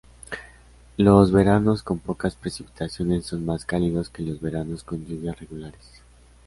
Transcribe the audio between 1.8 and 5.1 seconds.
con pocas precipitaciones son más cálidos que los veranos con